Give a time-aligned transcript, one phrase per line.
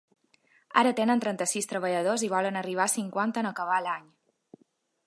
[0.81, 4.11] Ara tenen trenta-sis treballadors i volen arribar a cinquanta en acabar l’any.